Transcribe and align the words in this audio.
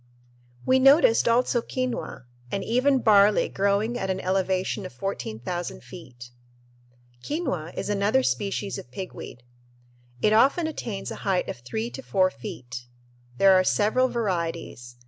We 0.65 0.79
noticed 0.79 1.27
also 1.27 1.61
quinoa 1.61 2.25
and 2.51 2.63
even 2.63 3.01
barley 3.03 3.47
growing 3.49 3.99
at 3.99 4.09
an 4.09 4.19
elevation 4.19 4.83
of 4.83 4.91
14,000 4.93 5.83
feet. 5.83 6.31
Quinoa 7.23 7.71
is 7.77 7.87
another 7.87 8.23
species 8.23 8.79
of 8.79 8.89
pigweed. 8.89 9.43
It 10.19 10.33
often 10.33 10.65
attains 10.65 11.11
a 11.11 11.17
height 11.21 11.47
of 11.47 11.57
three 11.59 11.91
to 11.91 12.01
four 12.01 12.31
feet. 12.31 12.87
There 13.37 13.53
are 13.53 13.63
several 13.63 14.07
varieties. 14.07 14.95